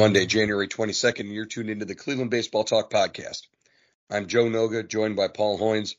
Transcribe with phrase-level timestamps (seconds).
[0.00, 3.42] Monday, January 22nd, and you're tuned into the Cleveland Baseball Talk podcast.
[4.10, 5.94] I'm Joe Noga, joined by Paul Hoynes.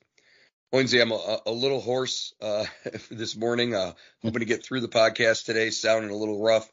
[0.73, 2.65] Hoynesy, I'm a, a, little hoarse uh,
[3.11, 3.75] this morning.
[3.75, 3.93] Uh,
[4.23, 6.67] hoping to get through the podcast today, sounding a little rough.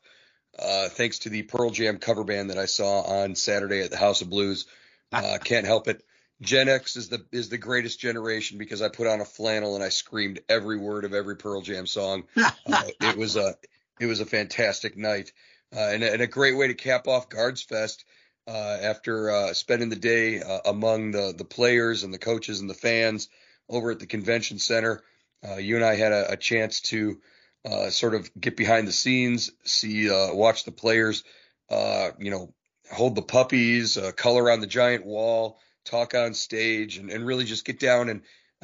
[0.59, 3.99] Uh, thanks to the Pearl Jam cover band that I saw on Saturday at the
[3.99, 4.65] House of Blues.
[5.13, 6.03] Uh, can't help it.
[6.41, 9.85] Gen X is the is the greatest generation because I put on a flannel and
[9.85, 12.25] I screamed every word of every Pearl Jam song.
[12.67, 13.55] Uh, it was a
[14.01, 15.33] it was a fantastic night
[15.75, 18.05] uh, and, and, a great way to cap off Guards Fest
[18.47, 22.71] uh, after uh, spending the day uh, among the the players and the coaches and
[22.71, 23.29] the fans
[23.69, 25.03] over at the convention center.
[25.47, 27.21] Uh, you and I had a, a chance to
[27.65, 31.23] uh, sort of get behind the scenes, see, watch the players,
[31.71, 32.55] you know,
[32.91, 37.67] hold the puppies, color on the giant wall, talk on stage, and, and really just
[37.67, 38.23] get down and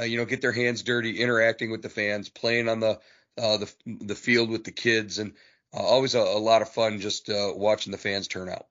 [0.08, 2.98] you know get their hands dirty, interacting with the fans, playing on the
[3.36, 5.34] the the field with the kids, and
[5.74, 8.66] uh, always a, a, lot of fun just uh, watching the fans turn out.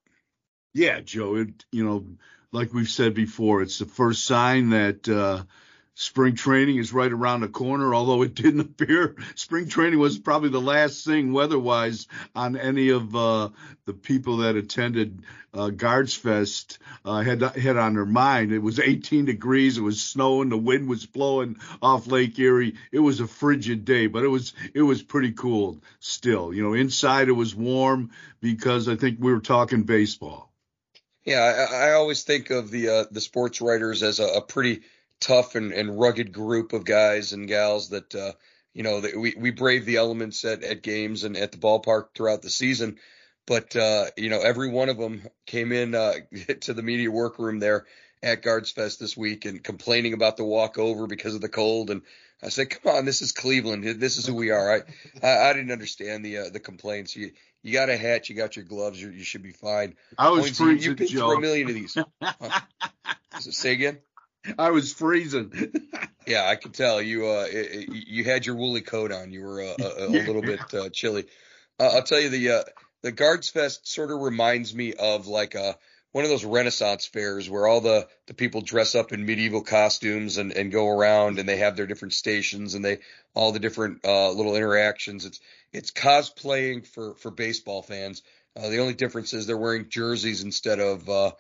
[0.74, 1.36] Yeah, Joe.
[1.36, 2.06] It, you know,
[2.52, 5.44] like we've said before, it's the first sign that uh,
[5.96, 7.94] spring training is right around the corner.
[7.94, 13.16] Although it didn't appear, spring training was probably the last thing weather-wise on any of
[13.16, 13.50] uh,
[13.86, 18.52] the people that attended uh, Guards Fest uh, had had on their mind.
[18.52, 19.78] It was 18 degrees.
[19.78, 20.50] It was snowing.
[20.50, 22.76] The wind was blowing off Lake Erie.
[22.92, 26.54] It was a frigid day, but it was it was pretty cool still.
[26.54, 30.52] You know, inside it was warm because I think we were talking baseball.
[31.24, 34.82] Yeah, I, I always think of the uh, the sports writers as a, a pretty
[35.20, 38.32] tough and, and rugged group of guys and gals that uh,
[38.74, 42.16] you know that we we brave the elements at, at games and at the ballpark
[42.16, 42.98] throughout the season.
[43.46, 46.14] But uh, you know, every one of them came in uh,
[46.62, 47.86] to the media workroom there
[48.22, 51.90] at Guards Fest this week and complaining about the walkover because of the cold.
[51.90, 52.04] And
[52.42, 53.84] I said, "Come on, this is Cleveland.
[53.84, 54.82] This is who we are." I
[55.26, 57.16] I, I didn't understand the uh, the complaints.
[57.16, 57.32] You
[57.64, 59.96] you got a hat, you got your gloves, you, you should be fine.
[60.18, 61.30] I was freezing, you, you Joe.
[61.30, 61.98] through a million of these.
[63.40, 64.00] say again.
[64.58, 65.72] I was freezing.
[66.28, 67.28] yeah, I could tell you.
[67.28, 67.48] Uh,
[67.90, 69.32] you had your woolly coat on.
[69.32, 71.26] You were uh, a, a, little bit uh, chilly.
[71.80, 72.64] Uh, I'll tell you the uh,
[73.02, 75.74] the Guards Fest sort of reminds me of like a uh,
[76.12, 80.38] one of those Renaissance fairs where all the the people dress up in medieval costumes
[80.38, 83.00] and and go around and they have their different stations and they
[83.34, 85.26] all the different little interactions.
[85.26, 85.40] It's
[85.72, 88.22] it's cosplaying for for baseball fans.
[88.56, 91.34] The only difference is they're wearing jerseys instead of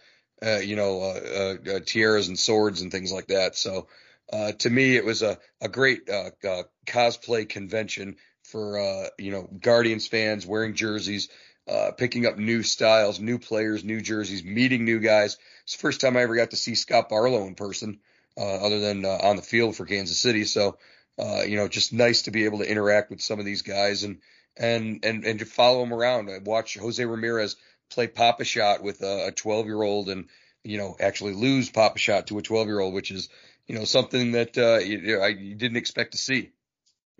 [0.45, 3.55] uh, you know, uh, uh, uh, tiaras and swords and things like that.
[3.55, 3.87] So
[4.31, 9.31] uh, to me, it was a, a great uh, uh, cosplay convention for, uh, you
[9.31, 11.29] know, Guardians fans wearing jerseys,
[11.67, 15.37] uh, picking up new styles, new players, new jerseys, meeting new guys.
[15.63, 17.99] It's the first time I ever got to see Scott Barlow in person,
[18.37, 20.43] uh, other than on the field for Kansas City.
[20.43, 20.77] So,
[21.17, 24.03] uh, you know, just nice to be able to interact with some of these guys
[24.03, 24.17] and
[24.57, 26.29] and and and to follow them around.
[26.29, 27.55] I watch Jose Ramirez
[27.93, 30.27] play Pop-A-Shot with a 12 year old and,
[30.63, 33.29] you know, actually lose Pop-A-Shot to a 12 year old, which is,
[33.67, 36.51] you know, something that uh, you, I, you didn't expect to see.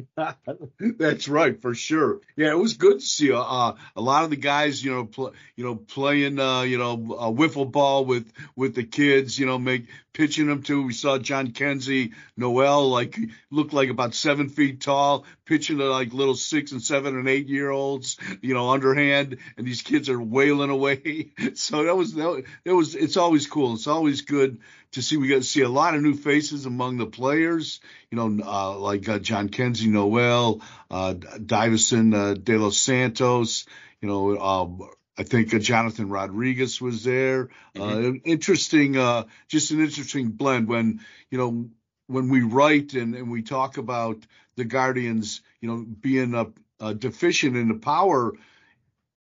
[0.97, 2.21] That's right, for sure.
[2.35, 5.05] Yeah, it was good to see uh, uh, a lot of the guys, you know,
[5.05, 9.45] pl- you know, playing, uh, you know, uh, wiffle ball with with the kids, you
[9.45, 10.83] know, make pitching them to.
[10.83, 13.17] We saw Jhonkensy, Noel, like
[13.51, 17.47] looked like about seven feet tall, pitching to like little six and seven and eight
[17.47, 21.31] year olds, you know, underhand, and these kids are wailing away.
[21.53, 23.73] so that was that, was it's always cool.
[23.75, 24.59] It's always good
[24.93, 25.17] to see.
[25.17, 27.79] We got to see a lot of new faces among the players.
[28.09, 33.65] You know, uh, like uh, Kenzie, Noel, uh, Deyvison uh, De Los Santos.
[34.01, 37.49] You know, um, I think uh, Johnathan Rodriguez was there.
[37.75, 38.17] Uh, mm-hmm.
[38.23, 41.69] Interesting, uh, just an interesting blend when you know
[42.07, 44.17] when we write and, and we talk about
[44.55, 46.35] the Guardians, you know, being
[46.79, 48.33] a deficient in the power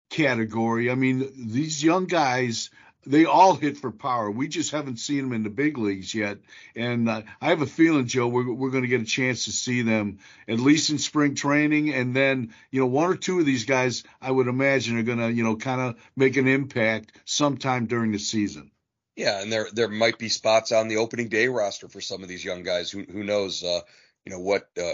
[0.09, 0.90] category.
[0.90, 2.70] I mean, these young guys
[3.06, 4.30] they all hit for power.
[4.30, 6.38] We just haven't seen them in the big leagues yet.
[6.76, 9.52] And uh, I have a feeling, Joe, we're, we're going to get a chance to
[9.52, 11.94] see them at least in spring training.
[11.94, 15.20] And then, you know, one or two of these guys, I would imagine, are going
[15.20, 18.72] to, you know, kind of make an impact sometime during the season.
[19.16, 22.30] Yeah, and there there might be spots on the opening day roster for some of
[22.30, 22.90] these young guys.
[22.90, 23.62] Who who knows?
[23.62, 23.82] Uh,
[24.26, 24.70] you know what?
[24.78, 24.94] Uh,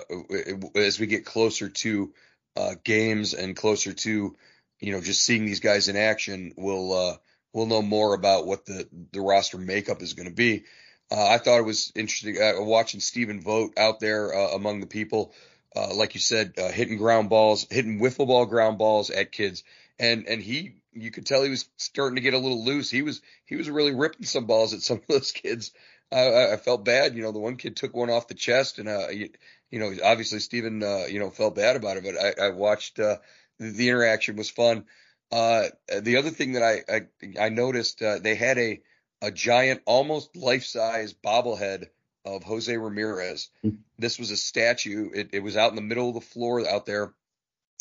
[0.76, 2.14] as we get closer to
[2.56, 4.36] uh, games and closer to,
[4.80, 7.18] you know, just seeing these guys in action, we'll uh,
[7.58, 10.64] we'll know more about what the the roster makeup is going to be.
[11.12, 14.88] Uh, I thought it was interesting uh, watching Stephen Vogt out there uh, among the
[14.88, 15.34] people,
[15.76, 19.64] uh, like you said, uh, hitting ground balls, hitting wiffle ball ground balls at kids,
[19.98, 22.92] and and he you could tell he was starting to get a little loose.
[22.92, 25.72] He was he was really ripping some balls at some of those kids.
[26.12, 27.32] I, I felt bad, you know.
[27.32, 29.30] The one kid took one off the chest, and uh, you,
[29.72, 32.04] you know, obviously Stephen, uh, you know, felt bad about it.
[32.04, 33.20] But I, I watched the
[33.60, 34.86] interaction was fun.
[35.32, 35.66] Uh,
[36.02, 38.82] the other thing that I I, I noticed uh, they had a
[39.22, 41.88] a giant, almost life size bobblehead
[42.26, 43.50] of Jose Ramirez.
[43.62, 43.70] Hmm.
[43.98, 45.10] This was a statue.
[45.14, 47.14] It, it was out in the middle of the floor out there.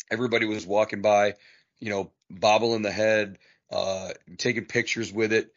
[0.09, 1.35] Everybody was walking by,
[1.79, 3.37] you know, bobbling the head,
[3.71, 5.53] uh, taking pictures with it.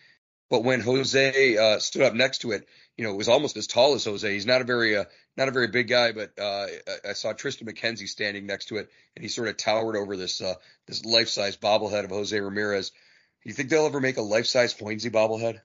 [0.50, 2.66] But when Jose uh, stood up next to it,
[2.96, 4.32] you know, it was almost as tall as Jose.
[4.32, 5.04] He's not a very uh,
[5.36, 6.66] not a very big guy, but uh,
[7.08, 10.40] I saw Triston McKenzie standing next to it, and he sort of towered over this
[10.40, 10.54] uh,
[10.86, 12.90] this life size bobblehead of Jose Ramirez.
[12.90, 15.60] Do you think they'll ever make a life size Hoynesy bobblehead?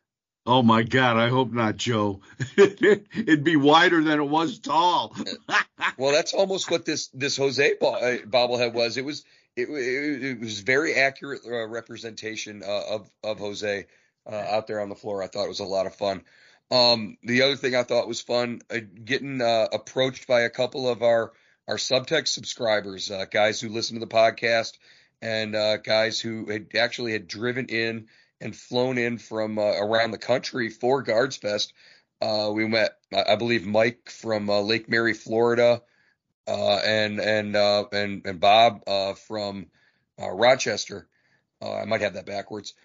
[0.48, 2.22] Oh my God, I hope not, Joe.
[2.58, 5.16] It'd be wider than it was tall.
[5.98, 8.98] well, that's almost what this this Jose uh, bobblehead was.
[8.98, 9.24] It was
[9.56, 13.88] it, it, it was very accurate uh, representation uh, of of Jose
[14.32, 15.24] uh, out there on the floor.
[15.24, 16.24] I thought it was a lot of fun.
[16.72, 20.90] Um, the other thing I thought was fun, uh, getting uh, approached by a couple
[20.90, 21.34] of our
[21.68, 24.74] our subtext subscribers, guys who listen to the podcast,
[25.20, 25.54] and
[25.84, 28.08] guys who had actually had driven in
[28.42, 31.74] and flown in from uh, around the country for Guards Fest.
[32.22, 35.82] Uh, we met, I believe, Mike from uh, Lake Mary, Florida,
[36.48, 39.68] uh, and and uh, and and Bob uh, from
[40.20, 41.08] Rochester.
[41.62, 42.76] I might have that backwards,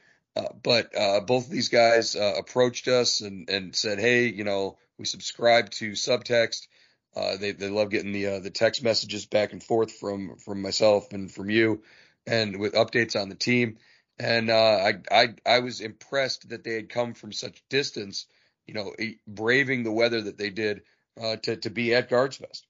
[0.41, 4.45] Uh, but uh, both of these guys uh, approached us and and said, "Hey, you
[4.45, 6.67] know, we subscribe to Subtext.
[7.15, 11.31] they they love getting the the text messages back and forth from from myself and
[11.31, 11.83] from you,
[12.27, 13.79] and with updates on the team."
[14.21, 14.55] and uh,
[14.91, 18.27] I, I I was impressed that they had come from such distance,
[18.67, 18.93] you know,
[19.27, 20.83] braving the weather that they did
[21.21, 22.67] uh, to to be at Guards Fest.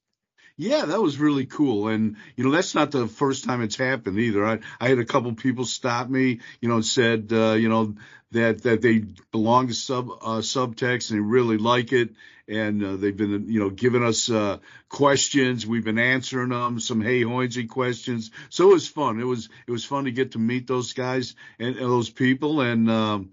[0.61, 4.19] Yeah, that was really cool, and you know that's not the first time it's happened
[4.19, 4.45] either.
[4.45, 7.95] I I had a couple people stop me, you know, and said, uh, you know,
[8.33, 8.99] that that they
[9.33, 12.11] belong to sub uh, subtext and they really like it,
[12.47, 14.59] and uh, they've been you know giving us uh,
[14.91, 15.67] questions.
[15.67, 18.31] We've been answering them some Hey Hoynesy questions.
[18.51, 19.19] So it was fun.
[19.19, 22.61] It was it was fun to get to meet those guys and, and those people.
[22.61, 23.31] And um,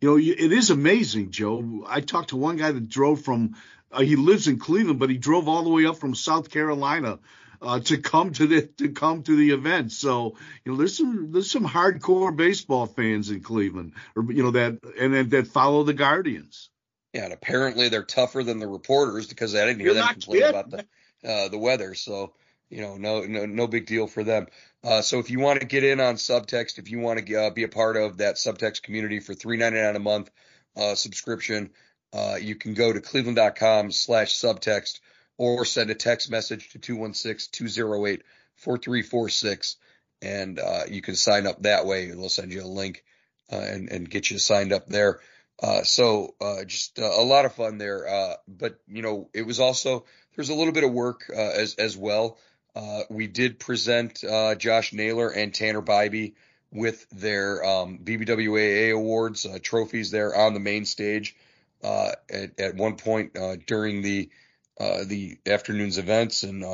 [0.00, 1.84] you know it is amazing, Joe.
[1.88, 3.56] I talked to one guy that drove from.
[3.90, 7.18] Uh, he lives in Cleveland, but he drove all the way up from South Carolina
[7.60, 9.92] uh, to come to the to come to the event.
[9.92, 14.52] So you know, there's some there's some hardcore baseball fans in Cleveland, or you know
[14.52, 16.70] that and that follow the Guardians.
[17.12, 20.40] Yeah, and apparently they're tougher than the reporters because I didn't hear You're them complain
[20.40, 20.50] kidding.
[20.50, 21.94] about the uh, the weather.
[21.94, 22.34] So
[22.68, 24.46] you know, no no no big deal for them.
[24.84, 27.50] Uh, so if you want to get in on subtext, if you want to uh,
[27.50, 30.30] be a part of that subtext community for three ninety nine a month
[30.76, 31.70] uh, subscription,
[32.12, 35.00] uh, you can go to cleveland.com slash subtext
[35.36, 39.76] or send a text message to 216-208-4346
[40.20, 42.10] and uh, you can sign up that way.
[42.10, 43.04] They'll send you a link
[43.48, 45.20] and and get you signed up there.
[45.60, 48.08] Uh, so uh, just uh, a lot of fun there.
[48.08, 50.04] Uh, but you know, it was also
[50.36, 52.38] there's a little bit of work uh, as as well.
[52.76, 54.22] Uh, we did present
[54.58, 56.34] Josh Naylor and Tanner Bibee
[56.70, 61.34] with their um, BBWAA awards trophies there on the main stage
[61.82, 63.36] at, at one point
[63.66, 64.30] during the
[64.78, 66.42] the afternoon's events.
[66.42, 66.64] And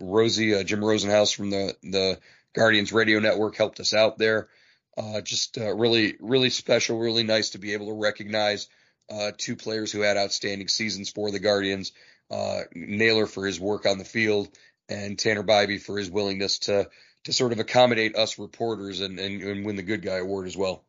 [0.00, 2.18] Rosie Jim Rosenhaus from the the
[2.54, 4.48] Guardians Radio Network helped us out there.
[4.96, 8.68] Uh, just uh, really, really special, really nice to be able to recognize
[9.10, 11.92] uh, two players who had outstanding seasons for the Guardians.
[12.30, 14.48] Uh, Naylor for his work on the field,
[14.88, 16.88] and Tanner Bibee for his willingness to
[17.24, 20.56] to sort of accommodate us reporters and, and, and win the Good Guy Award as
[20.56, 20.82] well.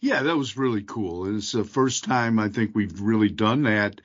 [0.00, 1.36] Yeah, that was really cool.
[1.36, 4.00] It's the first time I think we've really done that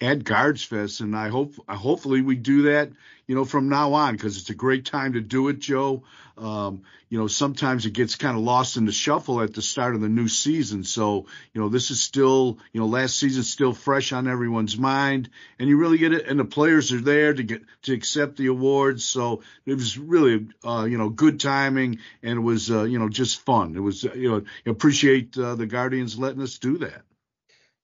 [0.00, 2.90] at Guards Fest, and I hope hopefully we do that,
[3.26, 6.02] you know, from now on because it's a great time to do it, Joe.
[6.36, 9.94] Um, you know, sometimes it gets kind of lost in the shuffle at the start
[9.94, 10.84] of the new season.
[10.84, 15.30] So, you know, this is still, you know, last season's still fresh on everyone's mind,
[15.58, 16.26] and you really get it.
[16.26, 19.02] And the players are there to get to accept the awards.
[19.04, 23.08] So it was really, uh, you know, good timing, and it was, uh, you know,
[23.08, 23.74] just fun.
[23.74, 27.02] It was, you know, appreciate uh, the Guardians letting us do that.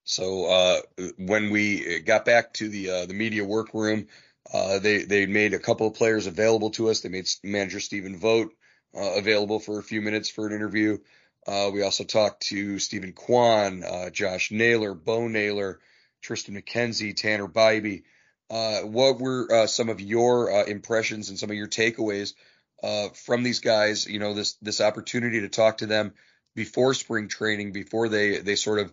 [0.05, 0.81] So uh,
[1.17, 4.09] when we got back to the uh, the media workroom,
[4.53, 7.01] uh, they they made a couple of players available to us.
[7.01, 8.55] They made manager Stephen Vogt
[8.97, 10.99] uh, available for a few minutes for an interview.
[11.47, 15.81] Uh, we also talked to Steven Kwan, uh, Josh Naylor, Bo Naylor,
[16.25, 18.03] Triston McKenzie, Tanner Bibee.
[18.49, 22.35] what were some of your impressions and some of your takeaways
[23.15, 24.07] from these guys?
[24.07, 26.13] You know, this this opportunity to talk to them
[26.57, 28.93] before spring training, before they they sort of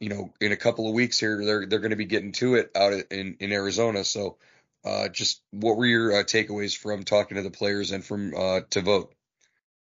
[0.00, 2.54] you know, in a couple of weeks here, they're they're going to be getting to
[2.54, 4.04] it out in in Arizona.
[4.04, 4.36] So,
[4.84, 8.60] uh, just what were your uh, takeaways from talking to the players and from uh,
[8.70, 9.14] to Vogt?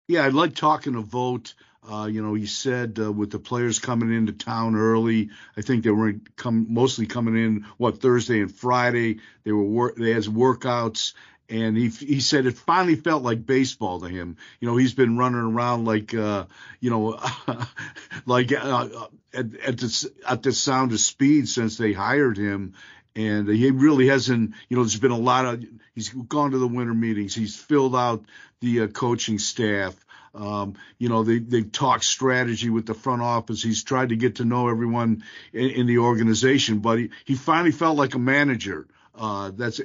[0.07, 1.55] Yeah, I like talking to Vogt.
[1.87, 5.85] Uh, you know, he said uh, with the players coming into town early, I think
[5.85, 9.21] they were come mostly coming in what Thursday and Friday.
[9.45, 11.13] They were work, they had workouts,
[11.49, 14.37] and he he said it finally felt like baseball to him.
[14.61, 16.47] You know, he's been running around like uh,
[16.81, 17.21] you know,
[18.27, 18.89] like uh,
[19.33, 22.75] at, at the at the sound of speed since they hired him,
[23.15, 24.55] and he really hasn't.
[24.69, 25.65] You know, there's been a lot of.
[25.95, 27.35] He's gone to the winter meetings.
[27.35, 28.25] He's filled out
[28.61, 29.95] the uh, coaching staff.
[30.35, 33.63] Um, you know, they they've talked strategy with the front office.
[33.63, 37.71] He's tried to get to know everyone in, in the organization, but he, he finally
[37.71, 38.89] felt like a manager.
[39.17, 39.81] Uh, that's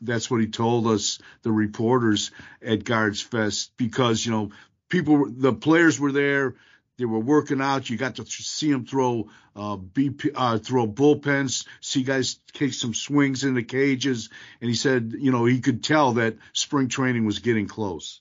[0.00, 2.30] that's what he told us, the reporters
[2.62, 4.50] at Guards Fest, because you know
[4.88, 6.54] people, the players were there,
[6.96, 7.88] they were working out.
[7.88, 12.94] You got to see them throw uh, BP, uh, throw bullpens, see guys take some
[12.94, 14.28] swings in the cages,
[14.60, 18.20] and he said, you know, he could tell that spring training was getting close.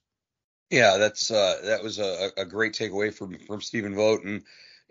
[0.69, 4.43] Yeah, that's uh, that was a, a great takeaway from from Stephen Vogt, and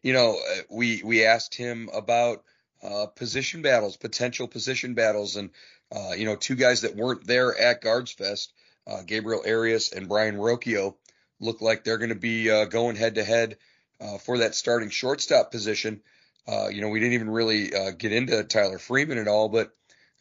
[0.02, 2.44] you know, uh, we we asked him about
[2.82, 5.50] uh, position battles, potential position battles, and
[5.90, 8.52] uh, you know, two guys that weren't there at Guards Fest,
[8.86, 10.94] uh, Gabriel Arias and Brayan Rocchio,
[11.40, 13.56] look like they're going to be uh, going head to head
[14.24, 16.00] for that starting shortstop position.
[16.46, 19.72] Uh, you know, we didn't even really uh, get into Tyler Freeman at all, but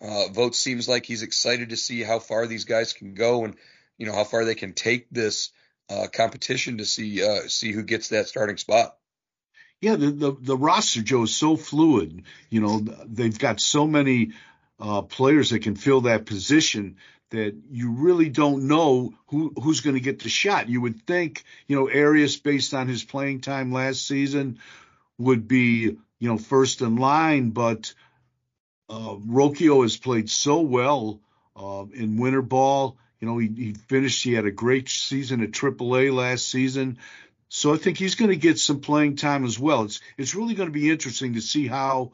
[0.02, 3.56] Vogt seems like he's excited to see how far these guys can go and
[3.98, 5.52] you know how far they can take this
[6.14, 8.98] competition to see see who gets that starting spot
[9.82, 12.24] yeah, the, the, the roster, Joe, is so fluid.
[12.50, 14.32] You know, they've got so many
[14.80, 16.98] uh, players that can fill that position
[17.30, 20.70] that you really don't know who who's going to get the shot.
[20.70, 24.60] You would think, you know, Arias, based on his playing time last season,
[25.18, 27.94] would be, you know, first in line, but
[28.90, 31.20] uh, has played so well
[31.56, 32.98] uh, in winter ball.
[33.20, 34.24] You know, he, he finished.
[34.24, 36.98] He had a great season at AAA last season.
[37.50, 39.84] So I think he's going to get some playing time as well.
[39.84, 42.12] It's it's really going to be interesting to see how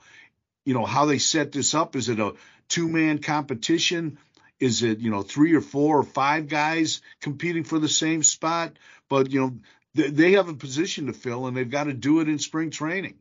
[0.66, 1.96] you know how they set this up.
[1.96, 2.34] Is it a
[2.68, 4.18] two man competition?
[4.60, 8.78] Is it you know three or four or five guys competing for the same spot?
[9.10, 9.58] But you know
[9.96, 12.70] they, they have a position to fill and they've got to do it in spring
[12.70, 13.16] training.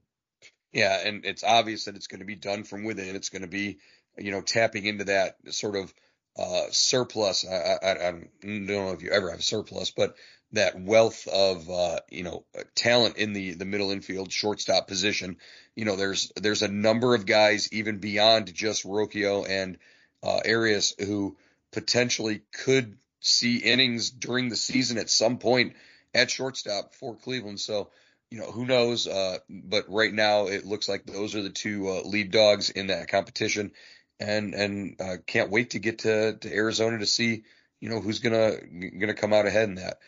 [0.72, 3.14] Yeah, and it's obvious that it's going to be done from within.
[3.16, 3.78] It's going to be
[4.18, 5.92] you know tapping into that sort of
[6.36, 7.46] uh, surplus.
[7.46, 8.10] I, I, I,
[8.42, 10.16] don't know if you ever have surplus, but
[10.52, 15.36] that wealth of uh, you know talent in the the middle infield shortstop position.
[15.74, 19.78] You know, there's there's a number of guys even beyond just Rocchio and
[20.22, 21.36] uh, Arias who
[21.72, 25.74] potentially could see innings during the season at some point
[26.14, 27.60] at shortstop for Cleveland.
[27.60, 27.90] So
[28.30, 31.88] you know who knows, uh, but right now it looks like those are the two
[31.88, 33.72] uh, lead dogs in that competition,
[34.20, 37.44] and and uh, can't wait to get to to Arizona to see
[37.80, 38.56] you know who's gonna
[38.98, 39.98] gonna come out ahead in that.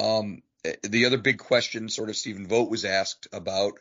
[0.00, 3.74] Um, eh, the other big question, sort of Stephen Vogt was asked about,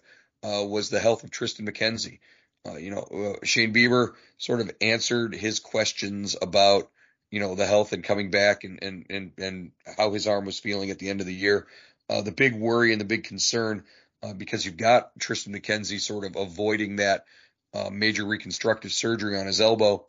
[0.43, 2.19] uh, was the health of Triston McKenzie.
[2.67, 6.89] Uh, you know, uh, Shane Bieber sort of answered his questions about,
[7.31, 10.59] you know, the health and coming back and and and and how his arm was
[10.59, 11.67] feeling at the end of the year.
[12.09, 13.83] Uh, the big worry and the big concern,
[14.23, 17.25] uh, because you've got Triston McKenzie sort of avoiding that
[17.77, 20.05] uh, major reconstructive surgery on his elbow.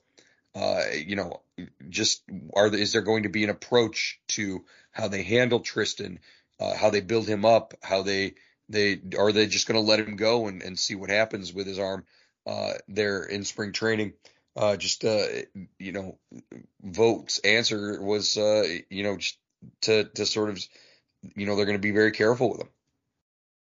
[0.94, 1.40] you know,
[1.88, 2.22] just
[2.54, 6.18] are is there going to be an approach to how they handle Triston,
[6.60, 8.34] uh, how they build him up, how they
[8.68, 11.66] they are they just going to let him go and, and see what happens with
[11.66, 12.04] his arm
[12.46, 14.12] uh, there in spring training.
[14.56, 15.26] Uh, just uh,
[15.78, 16.18] you know,
[16.82, 19.38] Vogt's answer was uh, you know just
[19.82, 20.58] to to sort of
[21.37, 22.68] you know they're going to be very careful with him.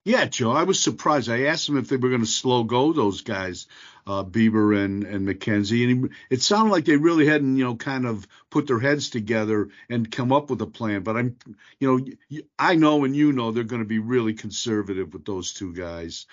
[0.05, 1.29] Yeah, Joe, I was surprised.
[1.29, 3.65] I asked them if they were going to slow go those guys,
[4.07, 7.75] uh, Bieber and and McKenzie, and he, it sounded like they really hadn't, you know,
[7.75, 11.03] kind of put their heads together and come up with a plan.
[11.03, 11.38] But I'm,
[11.79, 11.97] you
[12.31, 15.74] know, I know and you know they're going to be really conservative with those two
[15.74, 16.25] guys.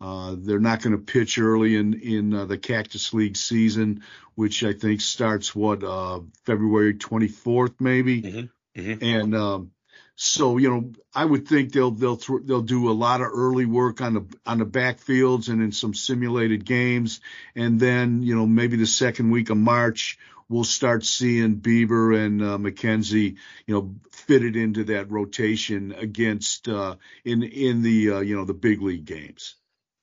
[0.00, 4.02] Uh, they're not going to pitch early in in uh, the Cactus League season,
[4.34, 8.22] which I think starts what uh, February 24th, maybe.
[8.22, 8.80] Mm-hmm.
[8.80, 9.04] Mm-hmm.
[9.04, 9.70] And um,
[10.22, 13.64] so you know, I would think they'll they'll th- they'll do a lot of early
[13.64, 17.20] work on the on the backfields and in some simulated games,
[17.56, 20.18] and then you know maybe the second week of March
[20.50, 23.36] we'll start seeing Bieber and uh, McKenzie,
[23.66, 28.52] you know, fitted into that rotation against uh, in in the uh, you know the
[28.52, 29.54] big league games.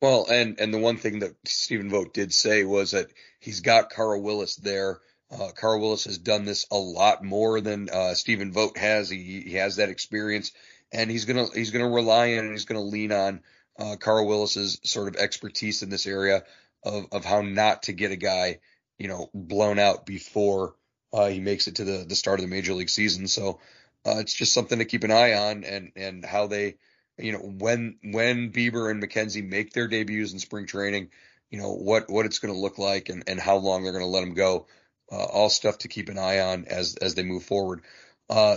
[0.02, 3.92] Well, and and the one thing that Stephen Vogt did say was that he's got
[3.92, 5.00] Carl Willis there
[5.32, 9.10] uh, Carl Willis has done this a lot more than uh, Stephen Vogt has.
[9.10, 10.52] He, he has that experience,
[10.92, 13.42] and he's gonna he's gonna rely on and he's gonna lean on
[13.78, 16.44] uh, Carl Willis's sort of expertise in this area
[16.84, 18.60] of of how not to get a guy
[18.98, 20.76] you know blown out before
[21.12, 23.28] uh, he makes it to the the start of the major league season.
[23.28, 23.60] So
[24.06, 26.78] uh, it's just something to keep an eye on, and and how they
[27.18, 31.10] you know when when Bieber and McKenzie make their debuts in spring training,
[31.50, 34.06] you know what what it's going to look like and and how long they're going
[34.06, 34.68] to let them go
[35.12, 37.82] all stuff to keep an eye on as as they move forward.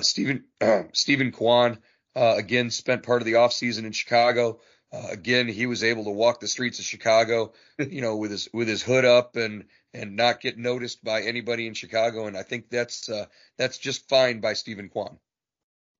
[0.02, 0.44] Steven
[0.92, 1.78] Steven Kwan
[2.14, 4.60] again spent part of the offseason in Chicago.
[4.92, 8.48] Uh, again, he was able to walk the streets of Chicago, you know, with his
[8.52, 12.26] with his hood up and and not get noticed by anybody in Chicago.
[12.26, 13.26] And I think that's uh,
[13.56, 15.18] that's just fine by Steven Kwan.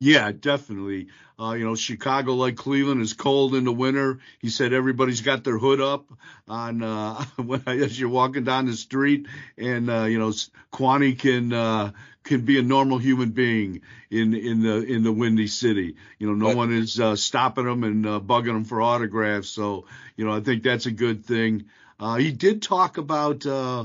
[0.03, 1.09] Yeah, definitely.
[1.39, 4.21] Uh, you know, Chicago, like Cleveland, is cold in the winter.
[4.41, 6.07] He said everybody's got their hood up
[6.49, 9.27] on uh, when as you're walking down the street,
[9.59, 10.33] and uh, you know,
[10.73, 11.93] Kwani can uh,
[12.25, 15.97] can be a normal human being in in the in the windy city.
[16.19, 19.51] You know, no but, one is uh, stopping him and uh, bugging him for autographs.
[19.51, 19.85] So,
[20.17, 21.67] you know, I think that's a good thing.
[21.99, 23.85] Uh, he did talk about uh,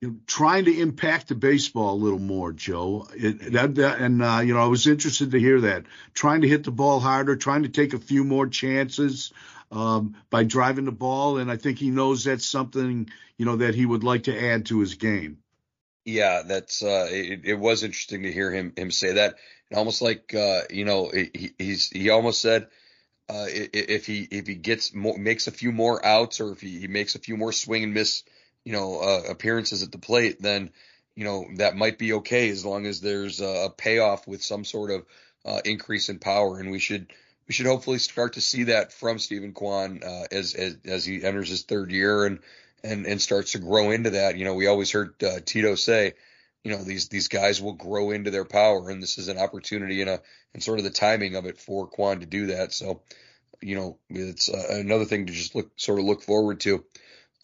[0.00, 3.08] you know, trying to impact the baseball a little more, Joe.
[3.14, 5.84] It, that, that, and uh, you know, I was interested to hear that.
[6.14, 9.32] Trying to hit the ball harder, trying to take a few more chances
[9.72, 13.74] um, by driving the ball, and I think he knows that's something you know that
[13.74, 15.38] he would like to add to his game.
[16.04, 19.34] Yeah, that's uh, it, it was interesting to hear him him say that.
[19.74, 22.68] Almost like uh, you know, he, he's he almost said
[23.28, 26.78] uh, if he if he gets more, makes a few more outs or if he,
[26.78, 28.22] he makes a few more swing and miss
[28.64, 30.70] you know, uh, appearances at the plate, then,
[31.14, 34.90] you know, that might be okay as long as there's a payoff with some sort
[34.90, 35.06] of
[35.44, 36.58] uh, increase in power.
[36.58, 37.12] And we should,
[37.46, 41.24] we should hopefully start to see that from Steven Kwan uh, as, as, as he
[41.24, 42.40] enters his third year and,
[42.84, 44.36] and, and starts to grow into that.
[44.36, 46.14] You know, we always heard uh, Tito say,
[46.62, 50.02] you know, these, these guys will grow into their power and this is an opportunity
[50.02, 50.20] and a,
[50.52, 52.72] and sort of the timing of it for Kwan to do that.
[52.72, 53.02] So,
[53.60, 56.84] you know, it's uh, another thing to just look, sort of look forward to.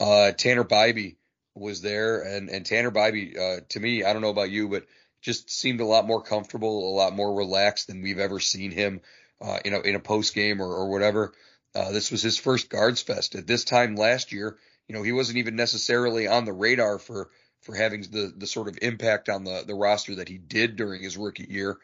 [0.00, 1.16] Uh, Tanner Bibee
[1.54, 4.86] was there, and and Tanner Bibee, uh, to me, I don't know about you, but
[5.22, 9.00] just seemed a lot more comfortable, a lot more relaxed than we've ever seen him,
[9.40, 11.32] uh, you know, in a post game or, or whatever.
[11.74, 13.34] Uh, this was his first Guards Fest.
[13.34, 17.30] At this time last year, you know, he wasn't even necessarily on the radar for
[17.62, 21.02] for having the the sort of impact on the the roster that he did during
[21.02, 21.78] his rookie year.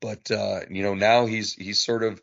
[0.00, 2.22] But uh, you know, now he's he's sort of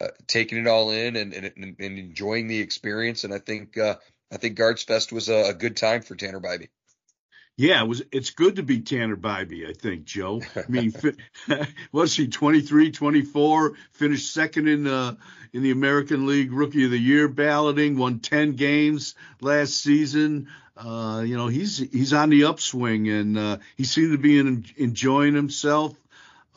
[0.00, 3.24] uh, taking it all in and, and, and enjoying the experience.
[3.24, 3.96] And I think uh,
[4.34, 6.68] I think Guards Fest was a, a good time for Tanner Bibee.
[7.56, 8.02] Yeah, it was.
[8.10, 10.42] It's good to be Tanner Bibee, I think, Joe.
[10.56, 10.92] I mean,
[11.92, 13.74] was he 23, 24?
[13.92, 15.16] Finished second in the
[15.52, 17.96] in the American League Rookie of the Year balloting.
[17.96, 20.48] Won 10 games last season.
[20.76, 24.64] Uh, you know, he's he's on the upswing, and uh, he seemed to be in,
[24.76, 25.94] enjoying himself.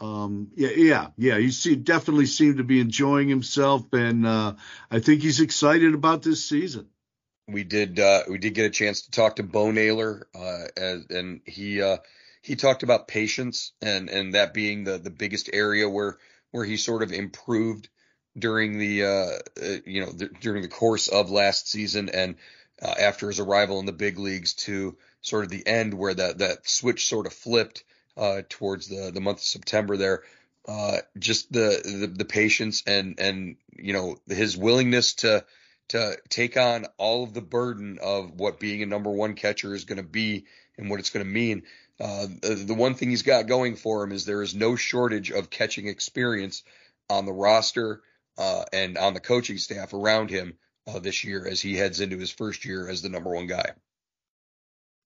[0.01, 1.37] Um, yeah, yeah, yeah.
[1.37, 4.53] He see, definitely seemed to be enjoying himself, and uh,
[4.89, 6.87] I think he's excited about this season
[7.47, 11.09] we did uh, we did get a chance to talk to Bo Naylor, uh, and,
[11.09, 11.97] and he uh,
[12.41, 16.17] he talked about patience and and that being the the biggest area where
[16.51, 17.89] where he sort of improved
[18.37, 19.07] during the uh,
[19.63, 22.35] uh, you know the, during the course of last season and
[22.81, 26.39] uh, after his arrival in the big leagues to sort of the end where that
[26.39, 27.83] that switch sort of flipped
[28.49, 30.23] towards the the month of September there.
[31.17, 35.45] just the, the the patience and and you know his willingness to
[35.89, 39.85] to take on all of the burden of what being a number one catcher is
[39.85, 40.45] going to be
[40.77, 41.63] and what it's going to mean.
[41.99, 45.31] Uh, the, the, one thing he's got going for him is there is no shortage
[45.31, 46.63] of catching experience
[47.09, 48.01] on the roster
[48.37, 50.53] uh, and on the coaching staff around him
[50.87, 53.71] uh, this year as he heads into his first year as the number one guy.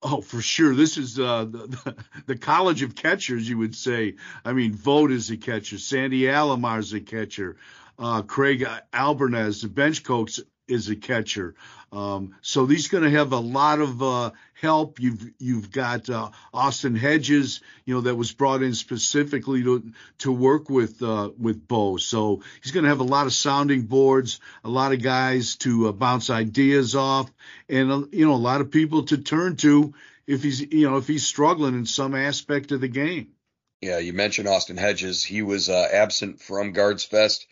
[0.03, 0.75] Oh, for sure.
[0.75, 4.15] This is uh, the, the, college of catchers, you would say.
[4.43, 5.77] I mean, Vogt is a catcher.
[5.77, 7.57] Sandy Alomar is a catcher.
[7.99, 10.39] Uh, Craig Albernaz, the bench coach,
[10.71, 11.55] is a catcher.
[11.91, 14.99] Um, so he's going to have a lot of uh, help.
[15.01, 20.31] You've you've got uh, Austin Hedges, you know, that was brought in specifically to to
[20.31, 21.97] work with uh, with Bo.
[21.97, 25.89] So he's going to have a lot of sounding boards, a lot of guys to
[25.89, 27.29] uh, bounce ideas off,
[27.67, 29.93] and uh, you know, a lot of people to turn to
[30.25, 33.33] if he's you know if he's struggling in some aspect of the game.
[33.81, 35.23] Yeah, you mentioned Austin Hedges.
[35.25, 37.47] He was uh, absent from Guards Fest.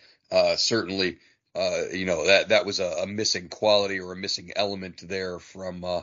[0.56, 1.18] certainly
[1.56, 5.40] uh, you know that that was a, a, missing quality or a missing element there
[5.40, 6.02] from uh,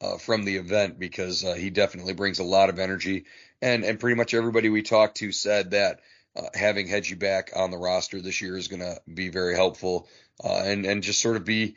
[0.00, 3.26] uh, from the event because uh, he definitely brings a lot of energy
[3.60, 6.00] and and pretty much everybody we talked to said that
[6.34, 10.08] uh, having Hedgie back on the roster this year is going to be very helpful
[10.42, 11.76] uh, and and just sort of be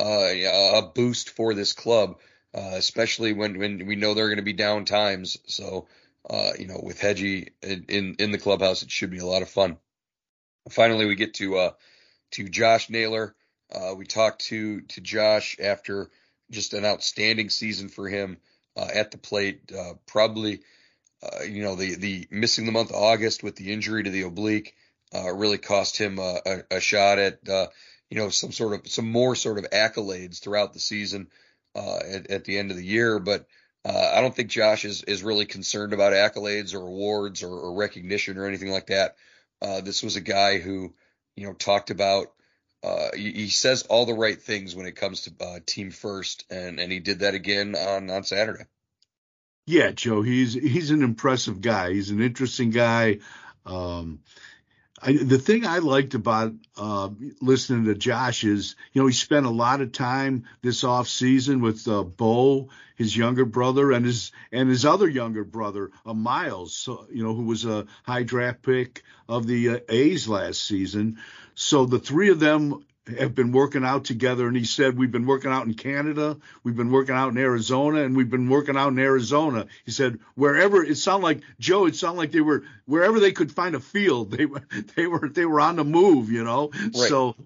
[0.00, 2.20] a boost for this club,
[2.54, 5.38] especially when when we know they're going to be down times.
[5.46, 5.88] So
[6.58, 9.48] you know with Hedgie in, in, in the clubhouse, it should be a lot of
[9.48, 9.78] fun.
[10.70, 11.72] Finally, we get to
[12.32, 13.34] to Josh Naylor.
[13.72, 16.10] Uh, we talked to to Josh after
[16.50, 18.38] just an outstanding season for him
[18.76, 19.72] uh, at the plate.
[19.76, 20.60] Uh, probably,
[21.22, 24.22] uh, you know, the the missing the month of August with the injury to the
[24.22, 24.74] oblique
[25.14, 27.66] uh, really cost him a, a, a shot at uh,
[28.08, 31.28] you know some sort of some more sort of accolades throughout the season
[31.74, 33.18] at, at, the end of the year.
[33.18, 33.46] But
[33.84, 38.38] I don't think Josh is is really concerned about accolades or awards or, or recognition
[38.38, 39.16] or anything like that.
[39.84, 40.94] This was a guy who,
[41.38, 42.32] you know, talked about.
[42.82, 46.44] Uh, he, he, says all the right things when it comes to uh, team first,
[46.48, 48.64] and and he did that again on on Saturday.
[49.66, 51.92] Yeah, Joe, he's he's an impressive guy.
[51.92, 53.18] He's an interesting guy.
[53.66, 54.20] Um,
[55.00, 59.46] I, the thing I liked about uh, listening to Josh is, you know, he spent
[59.46, 64.32] a lot of time this off season with uh, Bo, his younger brother, and his
[64.50, 68.62] and his other younger brother, uh, Miles, so, you know, who was a high draft
[68.62, 71.18] pick of the uh, A's last season.
[71.54, 72.84] So the three of them
[73.18, 74.46] have been working out together.
[74.46, 78.02] And he said, We've been working out in Canada, we've been working out in Arizona,
[78.02, 79.66] and we've been working out in Arizona.
[79.84, 83.52] He said, Wherever it sounded like Joe, it sounded like they were wherever they could
[83.52, 84.62] find a field, they were
[84.96, 86.70] they were they were on the move, you know.
[86.72, 86.94] Right.
[86.94, 87.36] So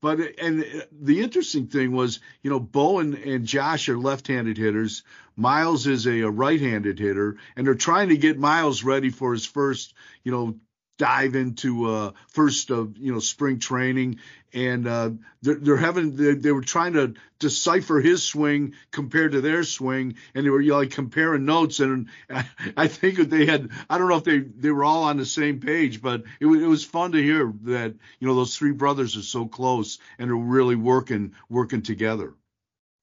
[0.00, 5.02] but and the interesting thing was, you know, Bo and, and Josh are left-handed hitters.
[5.36, 9.44] Miles is a, a right-handed hitter, and they're trying to get Miles ready for his
[9.44, 10.56] first, you know,
[11.00, 14.18] dive into uh, first of you know spring training,
[14.52, 15.10] and uh,
[15.40, 20.16] they're, they're having they, they, were trying to decipher his swing compared to their swing,
[20.34, 21.80] and they were you know, like comparing notes.
[21.80, 22.10] And
[22.76, 25.60] I, think they had I don't know if they they were all on the same
[25.60, 29.16] page, but it was it was fun to hear that you know those three brothers
[29.16, 32.34] are so close and are really working working together.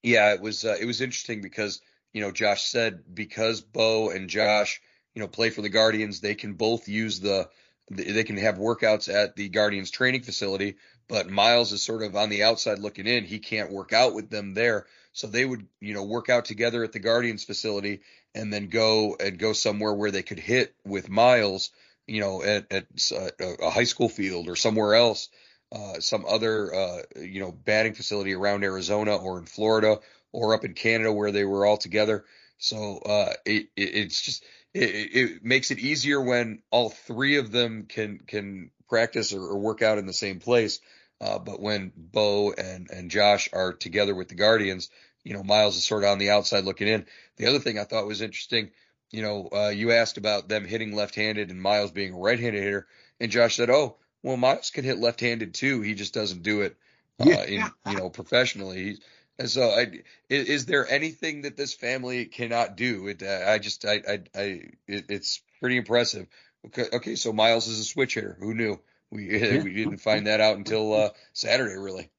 [0.04, 1.82] Yeah, it was uh, it was interesting because
[2.14, 4.82] you know Josh said because Bo and Josh
[5.16, 7.50] you know play for the Guardians, they can both use the
[7.90, 10.76] they can have workouts at the Guardians training facility,
[11.08, 13.24] but Miles is sort of on the outside looking in.
[13.24, 14.86] He can't work out with them there.
[15.14, 18.02] So they would, you know, work out together at the Guardians facility
[18.36, 21.72] and then go and go somewhere where they could hit with Miles,
[22.06, 25.30] you know, at, at uh, a high school field or somewhere else,
[25.72, 30.00] uh, some other, uh, you know, batting facility around Arizona or in Florida
[30.32, 32.26] or up in Canada where they were all together.
[32.58, 37.52] So uh, it, it, it's just it, it, makes it easier when all three of
[37.52, 40.80] them can can practice or, or work out in the same place.
[41.20, 44.90] Uh, but when Bo and and Josh are together with the Guardians,
[45.24, 47.06] you know Miles is sort of on the outside looking in.
[47.38, 48.72] The other thing I thought was interesting,
[49.12, 52.88] you know, uh, you asked about them hitting left-handed and Miles being a right-handed hitter,
[53.20, 55.82] and Josh said, "Oh, well, Miles can hit left-handed too.
[55.82, 56.76] He just doesn't do it,
[57.20, 57.44] uh, yeah.
[57.44, 59.00] in, you know, professionally." He's
[59.46, 63.08] so, I, is, is, there anything that this family cannot do?
[63.08, 64.42] It, uh, I just, I, I, I
[64.88, 66.28] it, it's pretty impressive.
[66.68, 68.36] Okay, okay, so Miles is a switch hitter.
[68.40, 68.80] Who knew?
[69.12, 69.64] We yeah.
[69.64, 72.10] we didn't find that out until uh, Saturday, really.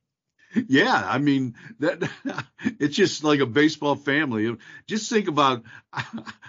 [0.54, 2.10] Yeah, I mean that
[2.78, 4.56] it's just like a baseball family.
[4.86, 5.62] Just think about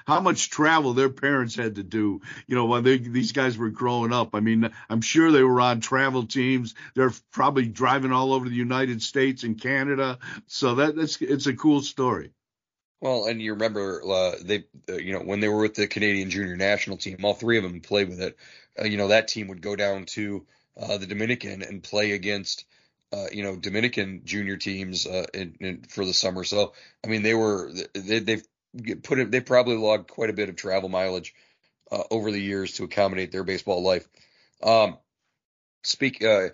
[0.07, 2.21] how much travel their parents had to do.
[2.47, 4.35] You know, when they, these guys were growing up.
[4.35, 6.75] I mean, I'm sure they were on travel teams.
[6.95, 10.19] They're probably driving all over the United States and Canada.
[10.47, 12.31] So that that's it's a cool story.
[13.01, 16.29] Well, and you remember uh, they, uh, you know, when they were with the Canadian
[16.29, 18.38] junior national team, all three of them played with it.
[18.79, 20.45] Uh, you know, that team would go down to
[20.77, 22.65] uh, the Dominican and play against
[23.12, 26.43] uh, you know Dominican junior teams uh, in, in, for the summer.
[26.43, 28.48] So I mean they were they, they've
[29.04, 31.34] put it they probably logged quite a bit of travel mileage
[31.91, 34.08] uh, over the years to accommodate their baseball life.
[34.62, 34.98] Um,
[35.84, 36.50] speak uh,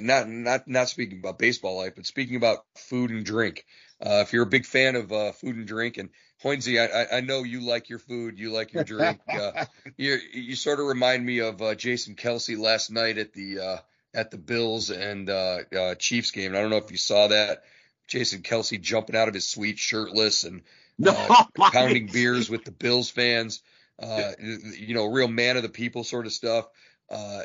[0.00, 3.64] not not not speaking about baseball life, but speaking about food and drink.
[4.04, 6.08] Uh, if you're a big fan of uh, food and drink, and
[6.42, 9.20] Hoynesy, I, I know you like your food, you like your drink.
[9.28, 13.58] Uh, you you sort of remind me of uh, Jason Kelce last night at the
[13.58, 13.76] uh,
[14.14, 16.48] at the Bills and uh, uh, Chiefs game.
[16.48, 17.62] And I don't know if you saw that.
[18.08, 20.62] Jason Kelce jumping out of his suite shirtless and
[20.98, 23.62] no, uh, pounding beers with the Bills fans.
[23.98, 26.66] Uh, you know, real man of the people sort of stuff.
[27.10, 27.42] Uh,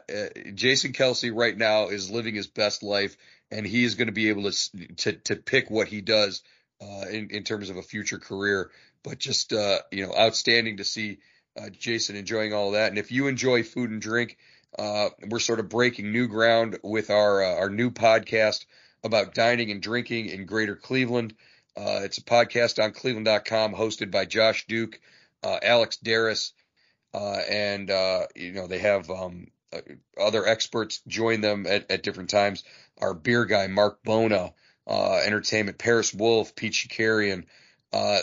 [0.54, 3.18] Jason Kelce right now is living his best life,
[3.52, 6.44] and he is going to be able to to to pick what he does
[6.82, 8.72] uh, in in terms of a future career.
[9.04, 11.18] But just uh, you know, outstanding to see
[11.60, 12.90] uh, Jason enjoying all that.
[12.90, 14.38] And if you enjoy food and drink,
[14.78, 18.66] uh, we're sort of breaking new ground with our uh, our new podcast
[19.04, 21.34] about dining and drinking in Greater Cleveland.
[21.78, 25.00] Uh, it's a podcast on Cleveland.com, hosted by Josh Duke,
[25.44, 26.52] uh, Alex Darus,
[27.14, 29.48] uh, and uh, you know they have um,
[30.20, 32.64] other experts join them at, at, different times.
[33.00, 34.54] Our beer guy Marc Bona,
[34.88, 37.46] entertainment Paris Wolfe, Pete Chakerian.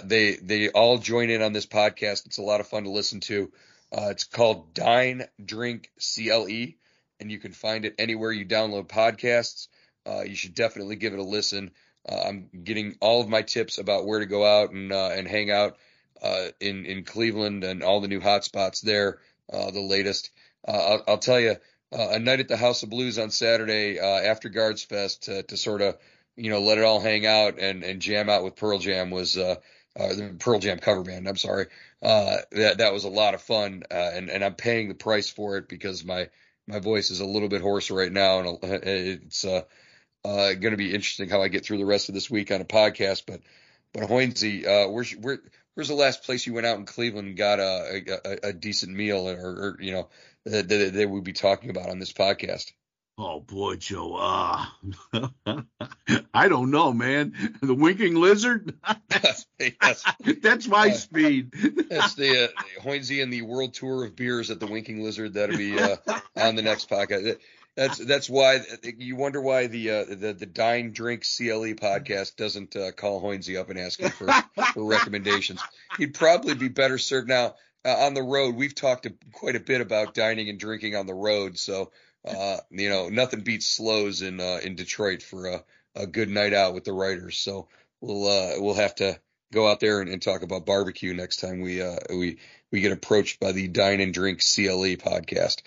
[0.05, 2.27] they they all join in on this podcast.
[2.27, 3.51] It's a lot of fun to listen to.
[3.93, 6.73] Uh, it's called Dine Drink CLE,
[7.21, 9.69] and you can find it anywhere you download podcasts.
[10.07, 11.71] Uh, you should definitely give it a listen.
[12.09, 15.29] Uh, I'm getting all of my tips about where to go out and uh, and
[15.29, 15.77] hang out
[16.23, 19.19] uh, in in Cleveland and all the new hotspots there.
[19.53, 20.31] Uh, the latest.
[20.67, 21.57] I'll, I'll, tell you,
[21.91, 25.83] a night at the House of Blues on Saturday after Guards Fest to, to, sort
[25.83, 25.99] of
[26.37, 29.37] you know let it all hang out and and jam out with Pearl Jam was
[29.37, 29.57] uh,
[29.97, 31.29] the Pearl Jam cover band.
[31.29, 31.67] I'm sorry.
[32.03, 35.31] Uh, that that was a lot of fun, uh, and and I'm paying the price
[35.31, 36.29] for it because my
[36.67, 39.63] my voice is a little bit hoarse right now, and it's uh,
[40.25, 42.61] uh, going to be interesting how I get through the rest of this week on
[42.61, 43.23] a podcast.
[43.27, 43.41] But
[43.93, 45.39] but Hoynesy, uh, where's where
[45.75, 48.93] where's the last place you went out in Cleveland and got a a, a decent
[48.93, 50.09] meal, or, or you know
[50.45, 52.73] that, that, that we'd be talking about on this podcast?
[53.19, 54.17] Oh boy, Joe.
[54.17, 54.65] Uh,
[56.35, 57.35] I don't know, man.
[57.61, 58.75] The winking lizard.
[59.09, 60.05] that's, yes.
[60.43, 61.53] that's my uh, speed.
[61.91, 65.35] that's the uh, Hoynesy and the World Tour of Beers at the Winking Lizard.
[65.35, 65.97] That'll be uh,
[66.37, 67.39] on the next podcast.
[67.77, 68.61] That's that's why
[68.99, 73.59] you wonder why the uh, the the Dine Drink CLE podcast doesn't uh, call Hoynesy
[73.59, 74.29] up and ask him for,
[74.73, 75.61] for recommendations.
[75.97, 78.57] He'd probably be better served now uh, on the road.
[78.57, 81.93] We've talked a, quite a bit about dining and drinking on the road, so
[82.25, 86.53] uh, you know nothing beats Slows in uh, in Detroit for a, a good night
[86.55, 87.39] out with the writers.
[87.39, 87.69] So
[88.01, 89.19] we'll uh, we'll have to
[89.53, 92.39] go out there and, and talk about barbecue next time we uh, we
[92.71, 95.63] we get approached by the Dine and Drink CLE podcast.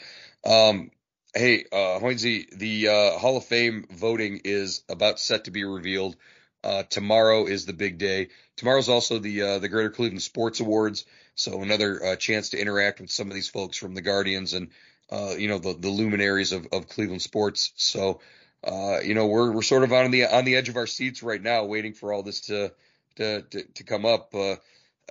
[0.46, 0.91] Um,
[1.38, 6.15] Hey, uh, Hoynesy, the uh, Hall of Fame voting is about set to be revealed.
[6.63, 8.30] Uh, tomorrow is the big day.
[8.56, 11.04] Tomorrow's also the uh, the Greater Cleveland Sports Awards,
[11.36, 14.70] so another uh, chance to interact with some of these folks from the Guardians and
[15.12, 17.72] uh, you know the, the luminaries of, of Cleveland sports.
[17.76, 18.22] So
[18.63, 21.24] uh, you know we're we're sort of on the on the edge of our seats
[21.24, 22.72] right now, waiting for all this to
[23.18, 24.34] to to, to come up.
[24.34, 24.56] Uh,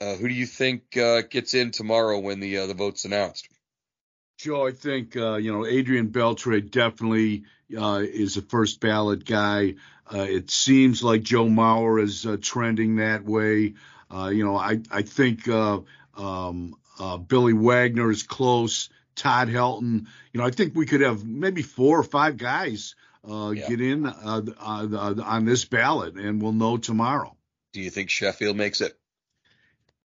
[0.01, 3.49] uh, who do you think uh, gets in tomorrow when the uh, the vote's announced?
[4.39, 7.45] Joe, I think uh, you know Adrian Beltre definitely
[7.77, 9.75] uh, is a first ballot guy.
[10.13, 13.75] Uh, it seems like Joe Mauer is uh, trending that way.
[14.11, 15.81] Uh, you know, I I think uh,
[16.17, 16.77] um,
[17.29, 18.91] Billy Wagner is close.
[19.17, 20.07] Todd Helton.
[20.33, 22.95] You know, I think we could have maybe four or five guys
[23.29, 23.69] uh, yeah.
[23.69, 27.37] get in uh, uh, on this ballot, and we'll know tomorrow.
[27.73, 28.97] Do you think Sheffield makes it?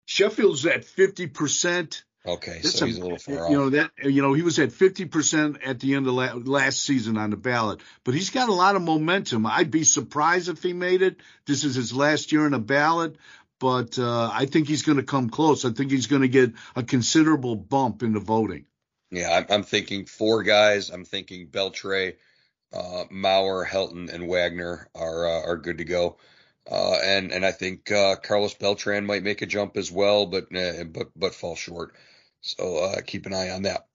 [0.06, 2.04] Sheffield's at fifty percent.
[2.26, 3.52] Okay, That's so he's a, a little far you off.
[3.52, 6.84] You know that you know he was at 50% at the end of la- last
[6.84, 9.46] season on the ballot, but he's got a lot of momentum.
[9.46, 11.18] I'd be surprised if he made it.
[11.46, 13.16] This is his last year in a ballot,
[13.58, 15.64] but uh, I think he's going to come close.
[15.64, 18.66] I think he's going to get a considerable bump in the voting.
[19.12, 20.90] Yeah, I'm, I'm thinking four guys.
[20.90, 22.16] I'm thinking Beltre,
[22.74, 26.18] uh, Mauer, Helton, and Wagner are uh, are good to go.
[26.70, 30.56] Uh, and and I think uh, Carlos Beltran might make a jump as well, but
[30.56, 31.96] uh, but but fall short.
[32.42, 33.88] So uh, keep an eye on that.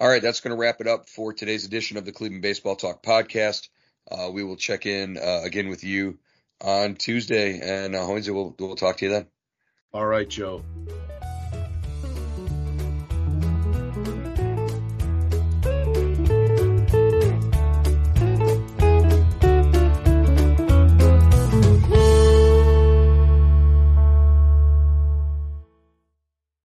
[0.00, 2.76] All right, that's going to wrap it up for today's edition of the Cleveland Baseball
[2.76, 3.68] Talk podcast.
[4.10, 6.18] Uh, we will check in uh, again with you
[6.60, 9.26] on Tuesday, and uh, we'll, we'll talk to you then.
[9.92, 10.62] All right, Joe.